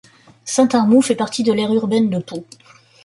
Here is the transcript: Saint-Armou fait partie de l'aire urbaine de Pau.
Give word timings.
Saint-Armou 0.45 1.03
fait 1.03 1.13
partie 1.13 1.43
de 1.43 1.53
l'aire 1.53 1.71
urbaine 1.71 2.09
de 2.09 2.17
Pau. 2.17 2.43